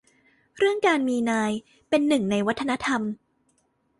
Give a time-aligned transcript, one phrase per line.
[0.57, 3.01] เรื่องการมีนาย จึงเป็นหนึ่งในวัฒนธรรม